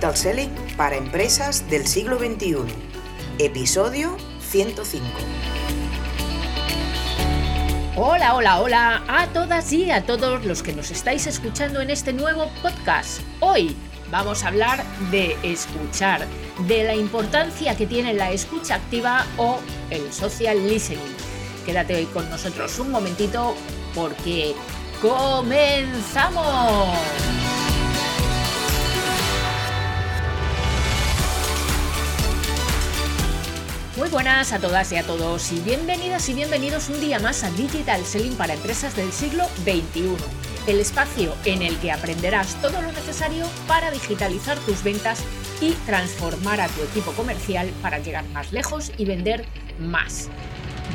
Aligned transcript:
Digital 0.00 0.16
Selling 0.16 0.50
para 0.78 0.96
empresas 0.96 1.68
del 1.68 1.86
siglo 1.86 2.18
XXI. 2.18 2.56
Episodio 3.38 4.16
105. 4.40 5.06
Hola, 7.96 8.34
hola, 8.34 8.60
hola 8.62 9.04
a 9.08 9.26
todas 9.26 9.70
y 9.74 9.90
a 9.90 10.06
todos 10.06 10.46
los 10.46 10.62
que 10.62 10.72
nos 10.72 10.90
estáis 10.90 11.26
escuchando 11.26 11.82
en 11.82 11.90
este 11.90 12.14
nuevo 12.14 12.50
podcast. 12.62 13.20
Hoy 13.40 13.76
vamos 14.10 14.42
a 14.42 14.48
hablar 14.48 14.82
de 15.10 15.36
escuchar, 15.42 16.26
de 16.66 16.84
la 16.84 16.94
importancia 16.94 17.76
que 17.76 17.86
tiene 17.86 18.14
la 18.14 18.32
escucha 18.32 18.76
activa 18.76 19.26
o 19.36 19.58
el 19.90 20.10
social 20.14 20.66
listening. 20.66 21.14
Quédate 21.66 21.96
hoy 21.96 22.06
con 22.06 22.30
nosotros 22.30 22.78
un 22.78 22.90
momentito 22.90 23.54
porque 23.94 24.54
comenzamos. 25.02 26.88
Buenas 34.10 34.52
a 34.52 34.58
todas 34.58 34.90
y 34.90 34.96
a 34.96 35.04
todos 35.04 35.52
y 35.52 35.60
bienvenidas 35.60 36.28
y 36.28 36.34
bienvenidos 36.34 36.88
un 36.88 37.00
día 37.00 37.20
más 37.20 37.44
a 37.44 37.50
Digital 37.52 38.04
Selling 38.04 38.34
para 38.34 38.54
empresas 38.54 38.96
del 38.96 39.12
siglo 39.12 39.44
XXI, 39.62 40.16
el 40.66 40.80
espacio 40.80 41.32
en 41.44 41.62
el 41.62 41.78
que 41.78 41.92
aprenderás 41.92 42.60
todo 42.60 42.82
lo 42.82 42.90
necesario 42.90 43.46
para 43.68 43.92
digitalizar 43.92 44.58
tus 44.60 44.82
ventas 44.82 45.24
y 45.60 45.72
transformar 45.86 46.60
a 46.60 46.66
tu 46.68 46.82
equipo 46.82 47.12
comercial 47.12 47.70
para 47.82 48.00
llegar 48.00 48.24
más 48.30 48.52
lejos 48.52 48.90
y 48.98 49.04
vender 49.04 49.44
más. 49.78 50.28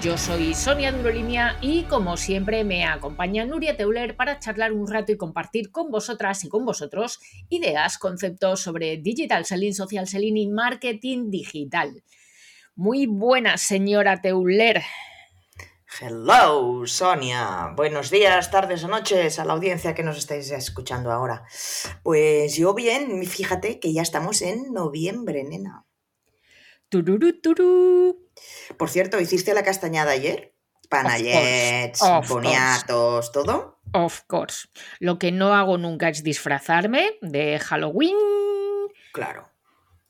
Yo 0.02 0.18
soy 0.18 0.54
Sonia 0.54 0.92
Durolimia 0.92 1.58
y 1.62 1.84
como 1.84 2.18
siempre 2.18 2.66
me 2.66 2.84
acompaña 2.84 3.46
Nuria 3.46 3.78
Teuler 3.78 4.18
para 4.18 4.40
charlar 4.40 4.74
un 4.74 4.92
rato 4.92 5.14
y 5.14 5.18
compartir 5.18 5.72
con 5.72 5.90
vosotras 5.90 6.44
y 6.44 6.50
con 6.50 6.66
vosotros 6.66 7.20
ideas, 7.50 7.98
conceptos 7.98 8.60
sobre 8.60 8.98
digital 8.98 9.46
selling, 9.46 9.74
social 9.74 10.06
selling 10.06 10.36
y 10.36 10.48
marketing 10.48 11.30
digital. 11.32 12.04
Muy 12.78 13.06
buena, 13.06 13.58
señora 13.58 14.22
Teuler. 14.22 14.84
Hello, 16.02 16.86
Sonia. 16.86 17.72
Buenos 17.74 18.10
días, 18.10 18.52
tardes 18.52 18.84
o 18.84 18.90
noches 18.90 19.40
a 19.40 19.46
la 19.46 19.54
audiencia 19.54 19.96
que 19.96 20.04
nos 20.04 20.18
estáis 20.18 20.52
escuchando 20.52 21.10
ahora. 21.10 21.46
Pues 22.04 22.58
yo 22.58 22.74
bien, 22.74 23.26
fíjate 23.26 23.80
que 23.80 23.94
ya 23.94 24.02
estamos 24.02 24.42
en 24.42 24.74
noviembre, 24.74 25.46
nena. 25.46 25.86
Tururú, 26.90 27.40
turú. 27.40 28.30
Por 28.78 28.90
cierto, 28.90 29.22
¿hiciste 29.22 29.54
la 29.54 29.64
castañada 29.64 30.12
ayer? 30.12 30.54
Panayets, 30.90 32.02
boniatos, 32.28 33.32
todo. 33.32 33.80
Of 33.94 34.24
course. 34.28 34.68
Lo 35.00 35.18
que 35.18 35.32
no 35.32 35.54
hago 35.54 35.78
nunca 35.78 36.10
es 36.10 36.24
disfrazarme 36.24 37.18
de 37.22 37.58
Halloween. 37.58 38.18
Claro. 39.14 39.55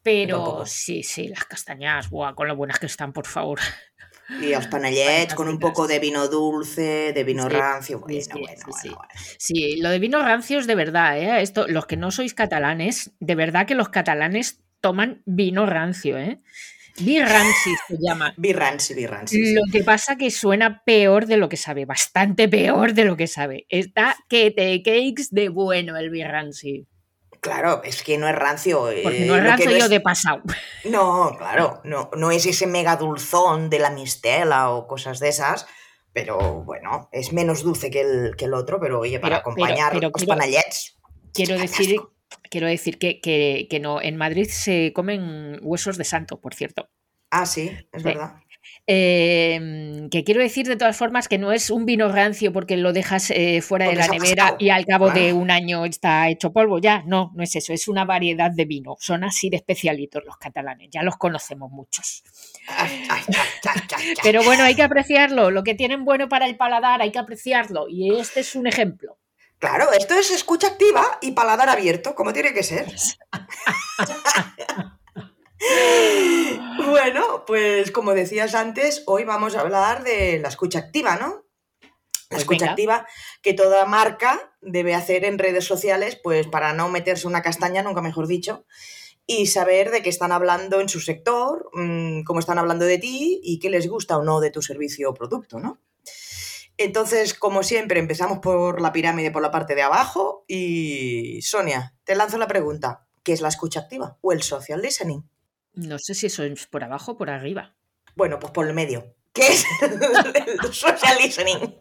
Pero 0.05 0.67
sí, 0.67 1.01
sí, 1.01 1.29
las 1.29 1.45
castañas, 1.45 2.11
buah, 2.11 2.35
con 2.35 2.47
lo 2.47 2.55
buenas 2.55 2.77
que 2.77 2.85
están, 2.85 3.11
por 3.11 3.25
favor. 3.25 3.59
Y 4.41 4.49
los 4.49 4.65
panayets 4.65 5.35
con 5.35 5.47
un 5.47 5.59
poco 5.59 5.87
de 5.87 5.99
vino 5.99 6.27
dulce, 6.27 7.13
de 7.13 7.23
vino 7.23 7.43
Sí, 7.43 7.49
rancio. 7.49 7.99
Bueno, 7.99 8.19
sí, 8.19 8.29
bueno, 8.31 8.47
sí, 8.47 8.63
bueno, 8.63 8.79
sí. 8.81 8.89
bueno. 8.89 9.09
Sí, 9.37 9.75
lo 9.77 9.89
de 9.91 9.99
vino 9.99 10.19
rancio 10.23 10.57
es 10.57 10.65
de 10.65 10.73
verdad, 10.73 11.19
¿eh? 11.19 11.43
Esto, 11.43 11.67
los 11.67 11.85
que 11.85 11.95
no 11.95 12.09
sois 12.09 12.33
catalanes, 12.33 13.11
de 13.19 13.35
verdad 13.35 13.67
que 13.67 13.75
los 13.75 13.89
catalanes 13.89 14.63
toman 14.81 15.21
vino 15.27 15.67
rancio, 15.67 16.17
¿eh? 16.17 16.39
Birranci 16.99 17.75
se 17.87 17.97
llama. 17.99 18.33
Birranci, 18.37 18.95
birranci. 18.95 19.53
Lo 19.53 19.61
que 19.71 19.83
pasa 19.83 20.15
que 20.15 20.31
suena 20.31 20.81
peor 20.83 21.27
de 21.27 21.37
lo 21.37 21.47
que 21.47 21.57
sabe, 21.57 21.85
bastante 21.85 22.47
peor 22.47 22.93
de 22.93 23.05
lo 23.05 23.15
que 23.17 23.27
sabe. 23.27 23.67
Está 23.69 24.15
que 24.27 24.49
te 24.49 24.81
cakes 24.81 25.27
de 25.29 25.49
bueno 25.49 25.97
el 25.97 26.09
birranci. 26.09 26.87
Claro, 27.45 27.81
es 27.83 28.01
que 28.01 28.17
no 28.17 28.27
es 28.27 28.35
rancio. 28.35 28.79
Porque 29.03 29.23
eh, 29.23 29.27
no 29.27 29.35
es 29.37 29.43
rancio 29.43 29.69
no 29.69 29.77
yo 29.77 29.83
es- 29.85 29.89
de 29.89 29.99
pasado. 30.01 30.41
No, 30.83 31.35
claro, 31.37 31.79
no, 31.83 32.09
no 32.17 32.31
es 32.31 32.45
ese 32.45 32.67
mega 32.67 32.95
dulzón 32.95 33.69
de 33.69 33.79
la 33.79 33.89
mistela 33.91 34.69
o 34.71 34.87
cosas 34.87 35.19
de 35.19 35.29
esas, 35.29 35.65
pero 36.13 36.37
bueno, 36.63 37.09
es 37.11 37.33
menos 37.33 37.63
dulce 37.63 37.89
que 37.91 38.01
el, 38.01 38.35
que 38.35 38.45
el 38.45 38.53
otro, 38.53 38.79
pero 38.79 38.99
oye, 38.99 39.19
para 39.19 39.37
Pero- 39.37 39.39
acompañar 39.41 39.93
pero 39.93 40.11
los 40.13 40.25
panayets. 40.25 40.97
Quiero 41.33 41.57
decir, 41.57 41.99
quiero 42.49 42.67
decir 42.67 42.97
que, 42.99 43.19
que- 43.21 43.67
que 43.69 43.79
no, 43.79 44.01
en 44.01 44.15
Madrid 44.17 44.47
se 44.49 44.91
comen 44.93 45.59
huesos 45.61 45.97
de 45.97 46.03
santo, 46.03 46.39
por 46.39 46.53
cierto. 46.55 46.89
Ah, 47.31 47.45
sí, 47.45 47.69
es 47.91 48.01
Sí. 48.01 48.07
verdad. 48.09 48.35
Eh, 48.87 50.07
que 50.11 50.23
quiero 50.23 50.41
decir 50.41 50.67
de 50.67 50.75
todas 50.75 50.95
formas 50.95 51.27
que 51.27 51.37
no 51.37 51.51
es 51.51 51.69
un 51.69 51.85
vino 51.85 52.11
rancio 52.11 52.53
porque 52.53 52.77
lo 52.77 52.93
dejas 52.93 53.31
eh, 53.31 53.61
fuera 53.61 53.85
Porque 53.85 53.99
de 53.99 54.07
la 54.07 54.13
nevera 54.13 54.55
y 54.59 54.69
al 54.69 54.85
cabo 54.85 55.09
de 55.09 55.29
Ah. 55.29 55.33
un 55.33 55.51
año 55.51 55.85
está 55.85 56.29
hecho 56.29 56.53
polvo. 56.53 56.79
Ya, 56.79 57.03
no, 57.05 57.31
no 57.35 57.43
es 57.43 57.55
eso, 57.55 57.73
es 57.73 57.87
una 57.87 58.05
variedad 58.05 58.51
de 58.51 58.65
vino. 58.65 58.95
Son 58.99 59.23
así 59.23 59.49
de 59.49 59.57
especialitos 59.57 60.23
los 60.25 60.37
catalanes, 60.37 60.89
ya 60.91 61.03
los 61.03 61.17
conocemos 61.17 61.71
muchos. 61.71 62.23
Ay, 62.67 63.03
ay, 63.09 63.21
ay. 63.27 64.13
Pero 64.23 64.43
bueno, 64.43 64.63
hay 64.63 64.75
que 64.75 64.83
apreciarlo. 64.83 65.51
Lo 65.51 65.63
que 65.63 65.75
tienen 65.75 66.05
bueno 66.05 66.29
para 66.29 66.45
el 66.45 66.57
paladar 66.57 67.01
hay 67.01 67.11
que 67.11 67.19
apreciarlo. 67.19 67.87
Y 67.89 68.13
este 68.15 68.41
es 68.41 68.55
un 68.55 68.67
ejemplo. 68.67 69.17
Claro, 69.57 69.85
esto 69.97 70.15
es 70.15 70.31
escucha 70.31 70.67
activa 70.67 71.17
y 71.21 71.31
paladar 71.31 71.69
abierto, 71.69 72.13
como 72.13 72.33
tiene 72.33 72.53
que 72.53 72.61
ser. 72.63 72.85
bueno, 76.89 77.45
pues 77.45 77.91
como 77.91 78.13
decías 78.13 78.55
antes, 78.55 79.03
hoy 79.05 79.23
vamos 79.23 79.55
a 79.55 79.61
hablar 79.61 80.03
de 80.03 80.39
la 80.39 80.49
escucha 80.49 80.79
activa, 80.79 81.15
¿no? 81.15 81.45
La 81.81 82.37
Pues 82.37 82.41
escucha 82.41 82.71
activa 82.71 83.07
que 83.41 83.53
toda 83.53 83.85
marca 83.85 84.53
debe 84.61 84.95
hacer 84.95 85.25
en 85.25 85.37
redes 85.37 85.65
sociales, 85.65 86.19
pues 86.21 86.47
para 86.47 86.73
no 86.73 86.89
meterse 86.89 87.27
una 87.27 87.41
castaña, 87.41 87.83
nunca 87.83 88.01
mejor 88.01 88.27
dicho, 88.27 88.65
y 89.27 89.47
saber 89.47 89.91
de 89.91 90.01
qué 90.01 90.09
están 90.09 90.31
hablando 90.31 90.81
en 90.81 90.89
su 90.89 90.99
sector, 90.99 91.69
mm, 91.73 92.23
cómo 92.23 92.39
están 92.39 92.57
hablando 92.57 92.85
de 92.85 92.97
ti 92.97 93.39
y 93.43 93.59
qué 93.59 93.69
les 93.69 93.87
gusta 93.87 94.17
o 94.17 94.23
no 94.23 94.39
de 94.39 94.51
tu 94.51 94.61
servicio 94.61 95.09
o 95.09 95.13
producto, 95.13 95.59
¿no? 95.59 95.79
Entonces, 96.77 97.33
como 97.33 97.63
siempre, 97.63 97.99
empezamos 97.99 98.39
por 98.39 98.81
la 98.81 98.91
pirámide, 98.91 99.31
por 99.31 99.41
la 99.41 99.51
parte 99.51 99.75
de 99.75 99.83
abajo. 99.83 100.43
Y 100.47 101.41
Sonia, 101.41 101.95
te 102.03 102.15
lanzo 102.15 102.37
la 102.37 102.47
pregunta: 102.47 103.07
¿qué 103.23 103.33
es 103.33 103.41
la 103.41 103.47
escucha 103.47 103.81
activa 103.81 104.17
o 104.21 104.33
el 104.33 104.43
social 104.43 104.81
listening? 104.81 105.21
No 105.75 105.99
sé 105.99 106.13
si 106.13 106.27
eso 106.27 106.43
es 106.43 106.67
por 106.67 106.83
abajo 106.83 107.13
o 107.13 107.17
por 107.17 107.29
arriba. 107.29 107.75
Bueno, 108.15 108.39
pues 108.39 108.51
por 108.51 108.67
el 108.67 108.73
medio. 108.73 109.15
¿Qué 109.33 109.47
es 109.47 109.65
el 109.81 110.73
social 110.73 111.17
listening? 111.21 111.75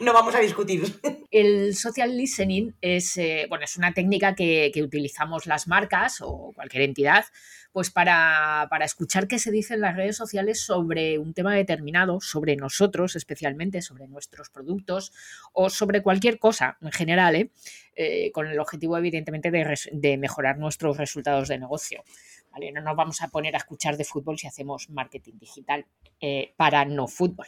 No 0.00 0.12
vamos 0.12 0.34
a 0.34 0.40
discutir. 0.40 1.00
El 1.30 1.74
social 1.74 2.14
listening 2.14 2.74
es, 2.82 3.16
eh, 3.16 3.46
bueno, 3.48 3.64
es 3.64 3.78
una 3.78 3.94
técnica 3.94 4.34
que, 4.34 4.70
que 4.72 4.82
utilizamos 4.82 5.46
las 5.46 5.66
marcas 5.66 6.18
o 6.20 6.52
cualquier 6.54 6.82
entidad 6.82 7.24
pues 7.72 7.90
para, 7.90 8.66
para 8.70 8.84
escuchar 8.84 9.26
qué 9.26 9.38
se 9.38 9.50
dice 9.50 9.74
en 9.74 9.80
las 9.80 9.96
redes 9.96 10.16
sociales 10.16 10.60
sobre 10.60 11.18
un 11.18 11.32
tema 11.32 11.54
determinado, 11.54 12.20
sobre 12.20 12.54
nosotros 12.56 13.16
especialmente, 13.16 13.80
sobre 13.80 14.06
nuestros 14.06 14.50
productos 14.50 15.12
o 15.52 15.70
sobre 15.70 16.02
cualquier 16.02 16.38
cosa 16.38 16.76
en 16.82 16.92
general, 16.92 17.34
¿eh? 17.34 17.50
Eh, 17.94 18.30
con 18.32 18.46
el 18.46 18.58
objetivo 18.58 18.96
evidentemente 18.96 19.50
de 19.50 20.16
mejorar 20.16 20.58
nuestros 20.58 20.96
resultados 20.96 21.48
de 21.48 21.58
negocio. 21.58 22.04
¿Vale? 22.52 22.70
No 22.72 22.80
nos 22.80 22.96
vamos 22.96 23.20
a 23.22 23.28
poner 23.28 23.54
a 23.54 23.58
escuchar 23.58 23.96
de 23.96 24.04
fútbol 24.04 24.38
si 24.38 24.46
hacemos 24.46 24.90
marketing 24.90 25.38
digital 25.38 25.86
eh, 26.20 26.54
para 26.56 26.84
no 26.84 27.08
fútbol. 27.08 27.46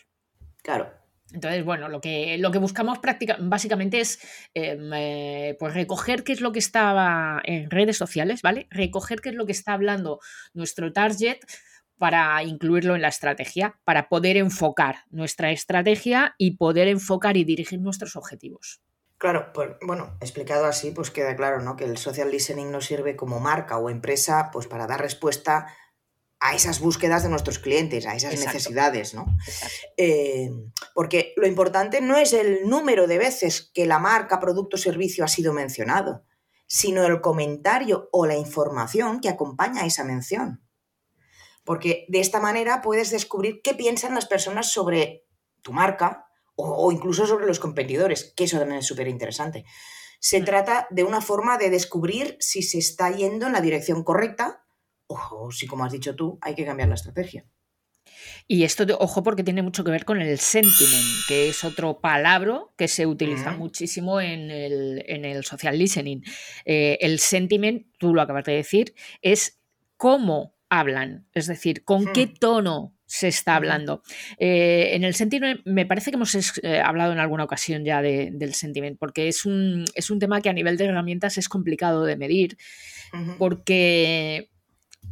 Claro. 0.63 0.91
Entonces, 1.33 1.65
bueno, 1.65 1.89
lo 1.89 2.01
que, 2.01 2.39
lo 2.39 2.51
que 2.51 2.59
buscamos 2.59 2.99
práctica, 2.99 3.37
básicamente 3.41 4.01
es 4.01 4.21
em, 4.53 4.93
eh, 4.95 5.57
pues 5.59 5.75
recoger 5.75 6.23
qué 6.23 6.33
es 6.33 6.41
lo 6.41 6.53
que 6.53 6.59
estaba 6.59 7.41
en 7.45 7.71
redes 7.71 7.97
sociales, 7.97 8.43
¿vale? 8.43 8.67
Recoger 8.71 9.21
qué 9.21 9.31
es 9.31 9.35
lo 9.35 9.47
que 9.47 9.53
está 9.53 9.73
hablando 9.73 10.21
nuestro 10.53 10.93
target 10.93 11.39
para 11.99 12.43
incluirlo 12.43 12.95
en 12.95 13.03
la 13.03 13.09
estrategia, 13.09 13.79
para 13.85 14.09
poder 14.09 14.37
enfocar 14.37 15.05
nuestra 15.11 15.51
estrategia 15.51 16.35
y 16.39 16.57
poder 16.57 16.89
enfocar 16.89 17.37
y 17.37 17.45
dirigir 17.45 17.81
nuestros 17.81 18.17
objetivos. 18.17 18.81
Claro, 19.25 19.55
pues 19.55 19.71
bueno, 19.81 20.19
explicado 20.21 20.67
así, 20.67 20.91
pues 20.91 21.11
queda 21.11 21.35
claro, 21.35 21.63
¿no? 21.63 21.77
Que 21.77 21.87
el 21.87 21.97
social 21.97 22.31
listening 22.31 22.71
nos 22.71 22.85
sirve 22.85 23.17
como 23.17 23.41
marca 23.41 23.79
o 23.79 23.89
empresa, 23.89 24.51
pues 24.53 24.67
para 24.67 24.87
dar 24.87 25.01
respuesta 25.01 25.75
a 26.41 26.55
esas 26.55 26.79
búsquedas 26.79 27.23
de 27.23 27.31
nuestros 27.31 27.59
clientes, 27.59 28.05
a 28.05 28.15
esas 28.15 28.35
Exacto. 28.35 28.59
necesidades, 28.59 29.15
¿no? 29.15 29.25
Eh, 29.97 30.51
porque 30.95 31.33
lo 31.37 31.47
importante 31.47 32.03
no 32.03 32.19
es 32.19 32.35
el 32.35 32.69
número 32.69 33.07
de 33.07 33.17
veces 33.17 33.71
que 33.73 33.87
la 33.87 33.99
marca, 33.99 34.41
producto 34.41 34.77
o 34.77 34.79
servicio 34.79 35.25
ha 35.25 35.29
sido 35.29 35.55
mencionado, 35.55 36.27
sino 36.67 37.07
el 37.07 37.23
comentario 37.23 38.11
o 38.13 38.27
la 38.27 38.37
información 38.37 39.23
que 39.23 39.31
acompaña 39.31 39.85
a 39.85 39.87
esa 39.87 40.05
mención. 40.05 40.63
Porque 41.65 42.05
de 42.09 42.21
esta 42.21 42.41
manera 42.41 42.83
puedes 42.83 43.11
descubrir 43.11 43.63
qué 43.65 43.73
piensan 43.73 44.15
las 44.15 44.27
personas 44.27 44.71
sobre 44.71 45.25
tu 45.63 45.73
marca 45.73 46.24
o, 46.57 46.87
o 46.87 46.93
incluso 46.93 47.27
sobre 47.27 47.47
los 47.47 47.61
competidores, 47.61 48.33
que 48.37 48.45
eso 48.45 48.59
también 48.59 48.81
es 48.81 48.87
súper 48.87 49.09
interesante. 49.09 49.65
Se 50.21 50.41
Mm. 50.41 50.45
trata 50.45 50.87
de 50.91 51.05
una 51.05 51.21
forma 51.21 51.59
de 51.59 51.69
descubrir 51.69 52.37
si 52.41 52.63
se 52.63 52.79
está 52.79 53.11
yendo 53.11 53.47
en 53.47 53.53
la 53.53 53.61
dirección 53.61 54.03
correcta 54.05 54.65
o 55.07 55.53
si, 55.53 55.67
como 55.67 55.85
has 55.85 55.93
dicho 55.93 56.15
tú, 56.17 56.39
hay 56.41 56.55
que 56.55 56.65
cambiar 56.65 56.89
la 56.89 56.95
estrategia. 56.95 57.45
Y 58.47 58.65
esto, 58.65 58.85
ojo, 58.99 59.23
porque 59.23 59.45
tiene 59.45 59.63
mucho 59.63 59.85
que 59.85 59.91
ver 59.91 60.07
con 60.07 60.21
el 60.21 60.39
sentiment, 60.39 61.05
que 61.29 61.51
es 61.51 61.63
otro 61.63 62.01
palabra 62.01 62.63
que 62.77 62.89
se 62.89 63.07
utiliza 63.07 63.53
muchísimo 63.53 64.21
en 64.21 64.51
el, 64.51 65.45
social 65.45 65.79
listening. 65.79 66.23
Eh, 66.65 66.99
el 67.01 67.19
sentiment, 67.19 67.87
tú 67.99 68.15
lo 68.15 68.23
acabas 68.23 68.45
de 68.45 68.53
decir, 68.53 68.95
es 69.21 69.61
cómo 69.97 70.55
hablan, 70.69 71.27
es 71.33 71.47
decir, 71.47 71.85
con 71.85 72.13
qué 72.13 72.27
hmm. 72.27 72.35
tono 72.35 72.94
se 73.15 73.29
está 73.29 73.55
hablando. 73.55 74.03
Eh, 74.39 74.91
en 74.95 75.05
el 75.05 75.15
sentiment, 75.15 75.61
me 75.65 75.87
parece 75.87 76.11
que 76.11 76.17
hemos 76.17 76.35
eh, 76.63 76.81
hablado 76.81 77.13
en 77.13 77.21
alguna 77.21 77.45
ocasión 77.45 77.85
ya 77.85 78.03
del 78.03 78.55
sentiment, 78.55 78.99
porque 78.99 79.29
es 79.29 79.45
un, 79.45 79.85
es 79.95 80.11
un 80.11 80.19
tema 80.19 80.41
que 80.41 80.49
a 80.49 80.53
nivel 80.53 80.77
de 80.77 80.87
herramientas 80.87 81.39
es 81.39 81.49
complicado 81.49 82.05
de 82.05 82.17
medir, 82.17 82.59
porque 83.39 84.51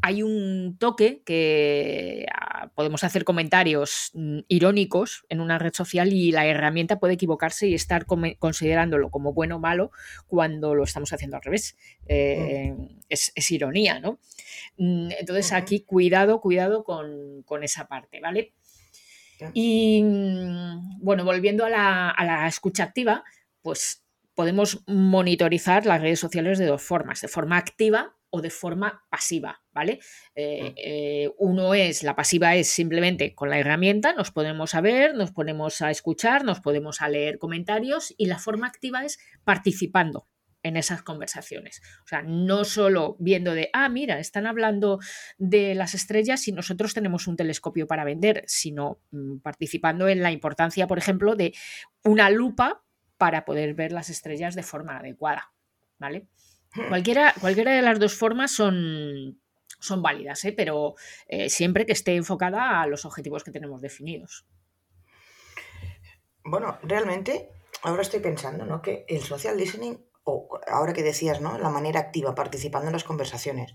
hay 0.03 0.25
un 0.25 0.77
toque 0.79 1.23
que 1.25 2.27
ah, 2.35 2.71
podemos 2.75 3.05
hacer 3.05 3.25
comentarios 3.25 4.11
mm, 4.15 4.41
irónicos 4.49 5.25
en 5.29 5.41
una 5.41 5.61
red 5.61 5.73
social 5.73 6.13
y 6.13 6.33
la 6.33 6.45
herramienta 6.45 6.99
puede 6.99 7.15
equivocarse 7.15 7.69
y 7.69 7.75
estar 7.75 8.05
considerándolo 8.05 9.11
como 9.11 9.33
bueno 9.33 9.57
o 9.57 9.59
malo 9.61 9.93
cuando 10.27 10.75
lo 10.75 10.83
estamos 10.83 11.13
haciendo 11.13 11.37
al 11.37 11.43
revés. 11.43 11.77
Eh, 12.07 12.75
es, 13.09 13.51
ironía, 13.53 14.01
¿no? 14.01 14.19
Mm, 14.77 15.11
entonces 15.21 15.53
aquí 15.53 15.85
cuidado, 15.85 16.41
cuidado 16.41 16.83
con, 16.83 17.63
esa 17.63 17.87
parte, 17.87 18.21
¿vale? 18.21 18.53
Y 19.55 20.03
mm, 20.03 20.99
bueno, 21.01 21.25
volviendo 21.25 21.65
a 21.65 21.71
la, 21.71 22.11
a 22.11 22.25
la 22.25 22.49
escucha 22.49 22.83
activa, 22.83 23.23
pues 23.63 24.05
podemos 24.35 24.83
monitorizar 24.89 25.87
las 25.87 26.01
redes 26.01 26.19
sociales 26.19 26.59
de 26.59 26.67
dos 26.67 26.83
formas, 26.83 27.21
de 27.21 27.29
forma 27.29 27.57
activa 27.57 28.17
o 28.34 28.40
de 28.40 28.50
forma 28.50 29.05
pasiva, 29.11 29.62
¿vale? 29.73 30.00
Eh, 30.34 30.70
mm. 30.70 30.75
eh, 30.76 31.31
uno 31.38 31.75
es, 31.75 32.02
la 32.02 32.17
pasiva 32.17 32.56
es 32.56 32.69
simplemente 32.69 33.34
con 33.34 33.50
la 33.50 33.58
herramienta, 33.58 34.14
nos 34.14 34.31
podemos 34.31 34.75
a 34.75 34.81
ver, 34.81 35.14
nos 35.14 35.32
ponemos 35.32 35.82
a 35.82 35.90
escuchar, 35.90 36.43
nos 36.43 36.61
podemos 36.61 37.02
a 37.02 37.11
leer 37.11 37.38
comentarios 37.38 38.14
y 38.17 38.26
la 38.26 38.38
forma 38.38 38.67
activa 38.67 39.05
es 39.05 39.19
participando 39.44 40.29
en 40.62 40.79
esas 40.79 41.02
conversaciones. 41.02 41.82
O 42.05 42.08
sea, 42.08 42.23
no 42.23 42.64
solo 42.64 43.17
viendo 43.19 43.52
de, 43.52 43.69
ah, 43.75 43.90
mira, 43.90 44.19
están 44.19 44.46
hablando 44.46 44.99
de 45.37 45.75
las 45.75 45.94
estrellas 45.94 46.49
y 46.49 46.52
nosotros 46.52 46.94
tenemos 46.94 47.26
un 47.26 47.37
telescopio 47.37 47.87
para 47.87 48.05
vender, 48.05 48.44
sino 48.46 49.02
mm, 49.11 49.38
participando 49.38 50.08
en 50.08 50.23
la 50.23 50.32
importancia, 50.32 50.87
por 50.87 50.99
ejemplo, 50.99 51.37
de 51.37 51.52
una 52.02 52.31
lupa 52.31 52.82
para 53.19 53.44
poder 53.44 53.75
ver 53.75 53.93
las 53.93 54.08
estrellas 54.08 54.55
de 54.55 54.62
forma 54.62 54.96
adecuada, 54.96 55.52
¿vale? 55.99 56.29
Cualquiera, 56.89 57.35
cualquiera 57.41 57.73
de 57.73 57.83
las 57.83 57.99
dos 57.99 58.17
formas 58.17 58.51
son, 58.51 59.41
son 59.79 60.03
válidas, 60.03 60.45
¿eh? 60.45 60.53
pero 60.53 60.95
eh, 61.27 61.51
siempre 61.51 61.85
que 61.85 61.93
esté 61.93 62.17
enfocada 62.17 62.81
a 62.81 62.87
los 62.87 63.05
objetivos 63.05 63.45
que 63.45 63.51
tenemos 63.51 63.83
definidos. 63.83 64.47
Bueno, 66.45 66.79
realmente, 66.83 67.51
ahora 67.83 68.03
estoy 68.03 68.21
pensando, 68.21 68.65
¿no? 68.65 68.81
Que 68.81 69.05
el 69.09 69.23
social 69.23 69.57
listening, 69.57 69.99
o 70.25 70.49
ahora 70.67 70.93
que 70.93 71.03
decías, 71.03 71.41
¿no? 71.41 71.59
La 71.59 71.69
manera 71.69 72.01
activa, 72.01 72.35
participando 72.35 72.89
en 72.89 72.95
las 72.95 73.05
conversaciones. 73.05 73.75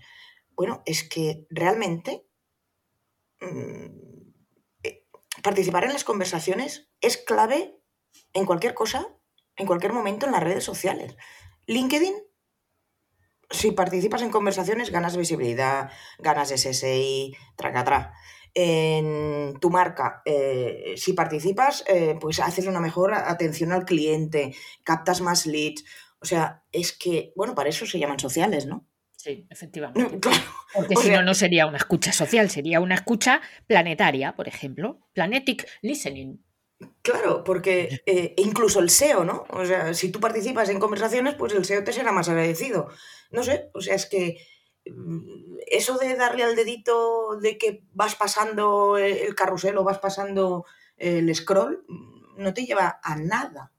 Bueno, 0.50 0.82
es 0.84 1.08
que 1.08 1.46
realmente 1.50 2.26
mm, 3.40 3.86
eh, 4.82 5.06
participar 5.42 5.84
en 5.84 5.92
las 5.92 6.04
conversaciones 6.04 6.90
es 7.00 7.16
clave 7.16 7.80
en 8.32 8.44
cualquier 8.44 8.74
cosa, 8.74 9.06
en 9.56 9.66
cualquier 9.66 9.92
momento 9.92 10.26
en 10.26 10.32
las 10.32 10.42
redes 10.42 10.64
sociales. 10.64 11.16
LinkedIn 11.66 12.27
si 13.50 13.72
participas 13.72 14.22
en 14.22 14.30
conversaciones, 14.30 14.90
ganas 14.90 15.16
visibilidad, 15.16 15.90
ganas 16.18 16.50
SSI, 16.50 17.34
tracatrá. 17.56 18.14
En 18.54 19.54
tu 19.60 19.70
marca, 19.70 20.22
eh, 20.24 20.94
si 20.96 21.12
participas, 21.12 21.84
eh, 21.86 22.16
pues 22.20 22.40
haces 22.40 22.66
una 22.66 22.80
mejor 22.80 23.14
atención 23.14 23.72
al 23.72 23.84
cliente, 23.84 24.54
captas 24.84 25.20
más 25.20 25.46
leads. 25.46 25.84
O 26.20 26.24
sea, 26.24 26.64
es 26.72 26.92
que, 26.92 27.32
bueno, 27.36 27.54
para 27.54 27.68
eso 27.68 27.86
se 27.86 27.98
llaman 27.98 28.18
sociales, 28.18 28.66
¿no? 28.66 28.86
Sí, 29.16 29.46
efectivamente. 29.50 30.28
Porque 30.74 30.96
si 30.96 31.10
no, 31.10 31.22
no 31.22 31.34
sería 31.34 31.66
una 31.66 31.76
escucha 31.76 32.12
social, 32.12 32.50
sería 32.50 32.80
una 32.80 32.94
escucha 32.94 33.40
planetaria, 33.66 34.34
por 34.34 34.48
ejemplo. 34.48 35.00
Planetic 35.12 35.66
listening. 35.82 36.38
Claro, 37.02 37.42
porque 37.42 38.02
eh, 38.06 38.34
incluso 38.36 38.78
el 38.78 38.90
SEO, 38.90 39.24
¿no? 39.24 39.46
O 39.50 39.64
sea, 39.64 39.94
si 39.94 40.10
tú 40.10 40.20
participas 40.20 40.68
en 40.68 40.78
conversaciones, 40.78 41.34
pues 41.34 41.52
el 41.52 41.64
SEO 41.64 41.82
te 41.82 41.92
será 41.92 42.12
más 42.12 42.28
agradecido. 42.28 42.88
No 43.32 43.42
sé, 43.42 43.70
o 43.74 43.80
sea, 43.80 43.96
es 43.96 44.06
que 44.06 44.38
mm, 44.86 45.56
eso 45.66 45.98
de 45.98 46.14
darle 46.14 46.44
al 46.44 46.54
dedito 46.54 47.36
de 47.40 47.58
que 47.58 47.82
vas 47.92 48.14
pasando 48.14 48.96
el 48.96 49.34
carrusel 49.34 49.76
o 49.78 49.84
vas 49.84 49.98
pasando 49.98 50.66
el 50.96 51.34
scroll, 51.34 51.84
mm, 51.88 52.42
no 52.42 52.54
te 52.54 52.64
lleva 52.64 53.00
a 53.02 53.16
nada. 53.16 53.72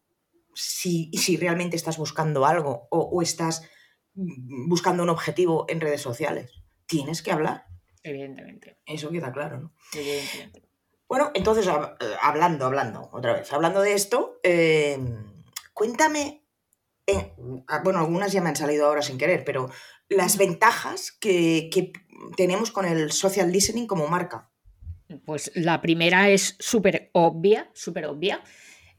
Si, 0.54 1.10
si 1.14 1.38
realmente 1.38 1.78
estás 1.78 1.98
buscando 1.98 2.46
algo 2.46 2.88
o, 2.90 3.00
o 3.00 3.22
estás 3.22 3.62
mm, 4.16 4.68
buscando 4.68 5.04
un 5.04 5.10
objetivo 5.10 5.66
en 5.70 5.80
redes 5.80 6.02
sociales, 6.02 6.52
tienes 6.86 7.22
que 7.22 7.32
hablar. 7.32 7.66
Evidentemente. 8.04 8.80
Eso 8.86 9.10
queda 9.10 9.32
claro, 9.32 9.60
¿no? 9.60 9.74
Evidentemente. 9.94 10.69
Bueno, 11.10 11.32
entonces, 11.34 11.66
eh, 11.68 12.06
hablando, 12.22 12.68
hablando, 12.68 13.10
otra 13.12 13.34
vez, 13.34 13.52
hablando 13.52 13.82
de 13.82 13.94
esto, 13.94 14.40
em, 14.44 15.44
cuéntame, 15.74 16.46
eh, 17.08 17.34
ah, 17.68 17.82
bueno, 17.84 17.98
algunas 18.00 18.32
ya 18.32 18.42
me 18.42 18.50
han 18.50 18.56
salido 18.56 18.86
ahora 18.86 19.02
sin 19.02 19.18
querer, 19.18 19.44
pero 19.44 19.72
las 20.08 20.38
ventajas 20.38 21.12
que, 21.12 21.72
tenemos 22.38 22.70
con 22.70 22.86
el 22.86 23.12
social 23.12 23.52
listening 23.52 23.88
como 23.88 24.08
marca. 24.08 24.52
Pues 25.26 25.52
la 25.56 25.82
primera 25.82 26.30
es 26.30 26.56
súper 26.60 27.10
obvia, 27.14 27.72
súper 27.74 28.06
obvia, 28.06 28.44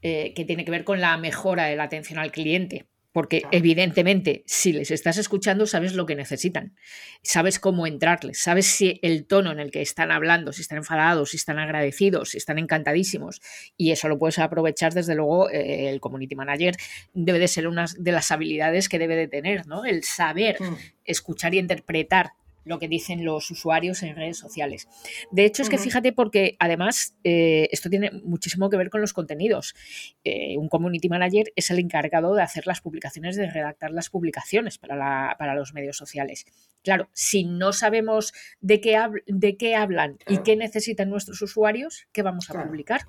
eh, 0.01 0.33
que 0.35 0.43
tiene 0.43 0.65
que 0.65 0.71
ver 0.71 0.83
con 0.83 0.99
la 0.99 1.15
mejora 1.15 1.65
de 1.65 1.77
la 1.77 1.83
atención 1.83 2.19
al 2.19 2.33
cliente. 2.33 2.90
Porque 3.11 3.43
evidentemente, 3.51 4.43
si 4.45 4.71
les 4.71 4.89
estás 4.91 5.17
escuchando, 5.17 5.65
sabes 5.65 5.93
lo 5.93 6.05
que 6.05 6.15
necesitan, 6.15 6.75
sabes 7.21 7.59
cómo 7.59 7.85
entrarles, 7.85 8.39
sabes 8.39 8.67
si 8.67 8.99
el 9.01 9.25
tono 9.25 9.51
en 9.51 9.59
el 9.59 9.71
que 9.71 9.81
están 9.81 10.11
hablando, 10.11 10.53
si 10.53 10.61
están 10.61 10.77
enfadados, 10.77 11.31
si 11.31 11.37
están 11.37 11.59
agradecidos, 11.59 12.29
si 12.29 12.37
están 12.37 12.57
encantadísimos. 12.57 13.41
Y 13.75 13.91
eso 13.91 14.07
lo 14.07 14.17
puedes 14.17 14.39
aprovechar, 14.39 14.93
desde 14.93 15.15
luego, 15.15 15.49
eh, 15.49 15.89
el 15.89 15.99
community 15.99 16.35
manager 16.35 16.75
debe 17.13 17.39
de 17.39 17.47
ser 17.47 17.67
una 17.67 17.85
de 17.97 18.11
las 18.11 18.31
habilidades 18.31 18.87
que 18.87 18.99
debe 18.99 19.15
de 19.15 19.27
tener, 19.27 19.67
¿no? 19.67 19.85
El 19.85 20.03
saber 20.03 20.61
mm. 20.61 20.75
escuchar 21.05 21.53
y 21.53 21.59
interpretar 21.59 22.33
lo 22.63 22.79
que 22.79 22.87
dicen 22.87 23.25
los 23.25 23.49
usuarios 23.51 24.03
en 24.03 24.15
redes 24.15 24.37
sociales. 24.37 24.87
De 25.31 25.45
hecho, 25.45 25.61
es 25.61 25.69
que 25.69 25.77
fíjate 25.77 26.13
porque 26.13 26.55
además 26.59 27.15
eh, 27.23 27.67
esto 27.71 27.89
tiene 27.89 28.11
muchísimo 28.23 28.69
que 28.69 28.77
ver 28.77 28.89
con 28.89 29.01
los 29.01 29.13
contenidos. 29.13 29.75
Eh, 30.23 30.57
un 30.57 30.69
community 30.69 31.09
manager 31.09 31.51
es 31.55 31.71
el 31.71 31.79
encargado 31.79 32.35
de 32.35 32.43
hacer 32.43 32.67
las 32.67 32.81
publicaciones, 32.81 33.35
de 33.35 33.49
redactar 33.49 33.91
las 33.91 34.09
publicaciones 34.09 34.77
para, 34.77 35.35
para 35.37 35.55
los 35.55 35.73
medios 35.73 35.97
sociales. 35.97 36.45
Claro, 36.83 37.09
si 37.13 37.45
no 37.45 37.73
sabemos 37.73 38.33
de 38.59 38.81
qué, 38.81 38.99
de 39.27 39.57
qué 39.57 39.75
hablan 39.75 40.17
y 40.27 40.39
qué 40.39 40.55
necesitan 40.55 41.09
nuestros 41.09 41.41
usuarios, 41.41 42.07
¿qué 42.11 42.21
vamos 42.21 42.49
a 42.49 42.63
publicar? 42.63 43.01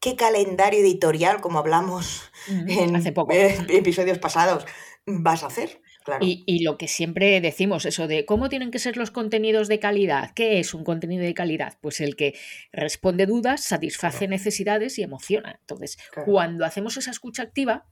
¿Qué 0.00 0.14
calendario 0.14 0.80
editorial, 0.80 1.40
como 1.40 1.58
hablamos 1.58 2.30
en 2.48 2.94
Hace 2.94 3.12
poco. 3.12 3.32
episodios 3.32 4.18
pasados, 4.18 4.64
vas 5.06 5.42
a 5.42 5.48
hacer? 5.48 5.80
Y, 6.20 6.62
lo 6.64 6.78
que 6.78 6.88
siempre 6.88 7.40
decimos, 7.40 7.84
eso 7.86 8.06
de 8.06 8.24
cómo 8.24 8.48
tienen 8.48 8.70
que 8.70 8.78
ser 8.78 8.96
los 8.96 9.10
contenidos 9.10 9.68
de 9.68 9.78
calidad. 9.78 10.32
¿Qué 10.34 10.58
es 10.58 10.74
un 10.74 10.84
contenido 10.84 11.22
de 11.22 11.34
calidad? 11.34 11.78
Pues 11.80 12.00
el 12.00 12.16
que 12.16 12.34
responde 12.72 13.26
dudas, 13.26 13.64
satisface 13.64 14.28
necesidades 14.28 14.98
y 14.98 15.02
emociona. 15.02 15.58
Entonces, 15.60 15.98
cuando 16.24 16.64
hacemos 16.64 16.96
esa 16.96 17.10
escucha 17.10 17.42
activa, 17.42 17.86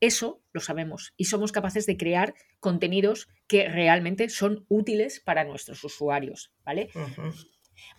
eso 0.00 0.42
lo 0.52 0.60
sabemos 0.60 1.14
y 1.16 1.24
somos 1.24 1.52
capaces 1.52 1.86
de 1.86 1.96
crear 1.96 2.34
contenidos 2.60 3.28
que 3.46 3.68
realmente 3.68 4.28
son 4.28 4.66
útiles 4.68 5.20
para 5.20 5.44
nuestros 5.44 5.82
usuarios, 5.84 6.52
¿vale? 6.64 6.90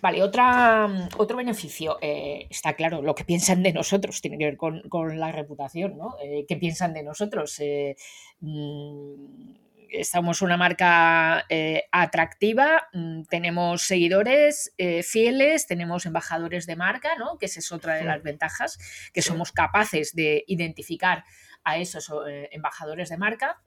Vale, 0.02 0.22
otra, 0.22 0.88
otro 1.18 1.38
beneficio, 1.38 1.98
eh, 2.02 2.48
está 2.50 2.74
claro, 2.74 3.02
lo 3.02 3.16
que 3.16 3.24
piensan 3.24 3.64
de 3.64 3.74
nosotros 3.74 4.22
tiene 4.22 4.38
que 4.38 4.46
ver 4.46 4.58
con, 4.58 5.20
la 5.20 5.32
reputación, 5.32 5.98
¿no? 5.98 6.16
Eh, 6.22 6.46
¿Qué 6.48 6.56
piensan 6.58 6.94
de 6.94 7.04
nosotros? 7.04 7.60
Eh, 7.60 7.96
mm, 8.40 9.56
estamos 9.90 10.42
una 10.42 10.58
marca 10.58 11.46
atractiva, 11.92 12.88
mm, 12.94 13.24
tenemos 13.24 13.84
seguidores 13.84 14.74
fieles, 15.04 15.66
tenemos 15.66 16.06
embajadores 16.06 16.66
de 16.66 16.76
marca, 16.76 17.16
¿no? 17.18 17.38
Que 17.38 17.46
esa 17.46 17.60
es 17.60 17.72
otra 17.72 17.96
de 17.96 18.04
las 18.04 18.22
ventajas, 18.22 18.78
que 19.14 19.22
somos 19.22 19.52
capaces 19.52 20.14
de 20.14 20.44
identificar 20.48 21.24
a 21.64 21.78
esos 21.78 22.12
embajadores 22.52 23.10
de 23.10 23.18
marca. 23.18 23.62